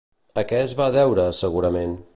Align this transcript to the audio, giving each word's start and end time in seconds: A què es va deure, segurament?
A 0.41 0.43
què 0.51 0.61
es 0.69 0.73
va 0.79 0.89
deure, 0.97 1.27
segurament? 1.43 1.95